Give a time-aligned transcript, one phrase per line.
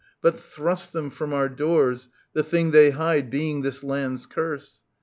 [0.19, 4.79] But thrust them from our doors, the thing they hide Being this land's curse.